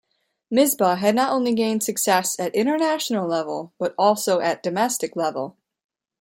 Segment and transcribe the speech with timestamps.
[0.51, 5.55] Misbah had not only gained success at international level but also at domestic level.